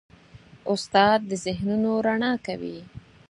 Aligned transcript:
استاد 0.73 1.19
د 1.29 1.31
ذهنونو 1.45 1.91
رڼا 2.05 2.33
کوي. 2.45 2.77